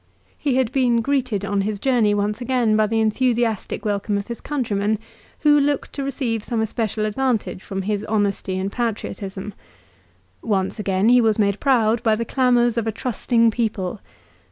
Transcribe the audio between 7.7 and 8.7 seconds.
his honesty